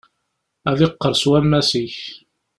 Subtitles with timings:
[0.69, 1.97] Ad iqqerṣ wammas-ik.